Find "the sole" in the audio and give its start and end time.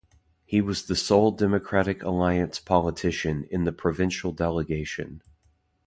0.87-1.29